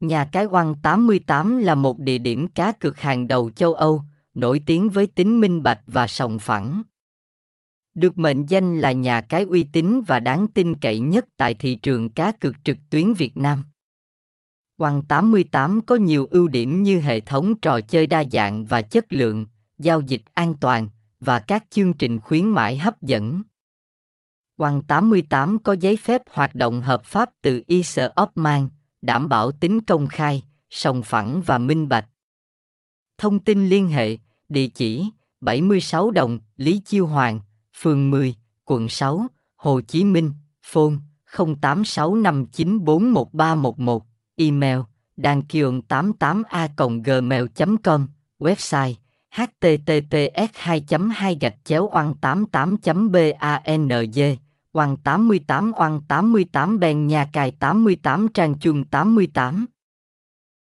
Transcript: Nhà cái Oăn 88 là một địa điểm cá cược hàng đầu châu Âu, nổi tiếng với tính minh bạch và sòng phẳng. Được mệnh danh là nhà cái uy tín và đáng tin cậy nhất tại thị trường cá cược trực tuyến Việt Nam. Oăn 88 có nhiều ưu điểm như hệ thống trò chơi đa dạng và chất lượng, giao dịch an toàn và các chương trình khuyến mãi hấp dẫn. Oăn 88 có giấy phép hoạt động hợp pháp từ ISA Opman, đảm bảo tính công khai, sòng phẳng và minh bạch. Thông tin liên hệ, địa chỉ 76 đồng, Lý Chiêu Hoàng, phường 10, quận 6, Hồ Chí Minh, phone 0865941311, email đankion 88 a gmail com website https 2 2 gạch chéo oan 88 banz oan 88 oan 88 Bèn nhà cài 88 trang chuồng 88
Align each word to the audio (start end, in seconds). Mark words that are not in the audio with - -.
Nhà 0.00 0.28
cái 0.32 0.44
Oăn 0.44 0.74
88 0.82 1.58
là 1.58 1.74
một 1.74 1.98
địa 1.98 2.18
điểm 2.18 2.48
cá 2.48 2.72
cược 2.72 3.00
hàng 3.00 3.28
đầu 3.28 3.50
châu 3.50 3.74
Âu, 3.74 4.02
nổi 4.34 4.62
tiếng 4.66 4.90
với 4.90 5.06
tính 5.06 5.40
minh 5.40 5.62
bạch 5.62 5.80
và 5.86 6.06
sòng 6.06 6.38
phẳng. 6.38 6.82
Được 7.94 8.18
mệnh 8.18 8.46
danh 8.46 8.80
là 8.80 8.92
nhà 8.92 9.20
cái 9.20 9.42
uy 9.42 9.62
tín 9.72 10.00
và 10.06 10.20
đáng 10.20 10.46
tin 10.48 10.74
cậy 10.74 10.98
nhất 10.98 11.26
tại 11.36 11.54
thị 11.54 11.74
trường 11.74 12.10
cá 12.10 12.32
cược 12.32 12.54
trực 12.64 12.76
tuyến 12.90 13.14
Việt 13.14 13.36
Nam. 13.36 13.64
Oăn 14.78 15.02
88 15.02 15.80
có 15.80 15.94
nhiều 15.94 16.28
ưu 16.30 16.48
điểm 16.48 16.82
như 16.82 17.00
hệ 17.00 17.20
thống 17.20 17.54
trò 17.60 17.80
chơi 17.80 18.06
đa 18.06 18.24
dạng 18.32 18.64
và 18.64 18.82
chất 18.82 19.12
lượng, 19.12 19.46
giao 19.78 20.00
dịch 20.00 20.22
an 20.34 20.54
toàn 20.60 20.88
và 21.20 21.38
các 21.38 21.64
chương 21.70 21.92
trình 21.92 22.20
khuyến 22.20 22.48
mãi 22.48 22.78
hấp 22.78 23.02
dẫn. 23.02 23.42
Oăn 24.56 24.82
88 24.82 25.58
có 25.58 25.72
giấy 25.72 25.96
phép 25.96 26.22
hoạt 26.30 26.54
động 26.54 26.80
hợp 26.80 27.04
pháp 27.04 27.30
từ 27.42 27.62
ISA 27.66 28.08
Opman, 28.22 28.68
đảm 29.02 29.28
bảo 29.28 29.52
tính 29.52 29.80
công 29.80 30.06
khai, 30.06 30.42
sòng 30.70 31.02
phẳng 31.02 31.42
và 31.46 31.58
minh 31.58 31.88
bạch. 31.88 32.06
Thông 33.18 33.38
tin 33.38 33.68
liên 33.68 33.88
hệ, 33.88 34.18
địa 34.48 34.68
chỉ 34.68 35.04
76 35.40 36.10
đồng, 36.10 36.38
Lý 36.56 36.80
Chiêu 36.84 37.06
Hoàng, 37.06 37.40
phường 37.74 38.10
10, 38.10 38.34
quận 38.64 38.88
6, 38.88 39.26
Hồ 39.56 39.80
Chí 39.80 40.04
Minh, 40.04 40.32
phone 40.62 40.94
0865941311, 41.32 44.00
email 44.36 44.78
đankion 45.16 45.82
88 45.82 46.42
a 46.48 46.68
gmail 47.04 47.44
com 47.82 48.08
website 48.38 48.94
https 49.30 50.50
2 50.54 50.84
2 51.14 51.36
gạch 51.40 51.54
chéo 51.64 51.90
oan 51.92 52.14
88 52.14 53.12
banz 53.12 54.36
oan 54.76 54.96
88 54.96 55.72
oan 55.76 56.00
88 56.08 56.78
Bèn 56.80 57.06
nhà 57.06 57.28
cài 57.32 57.50
88 57.50 58.28
trang 58.34 58.58
chuồng 58.58 58.84
88 58.84 59.66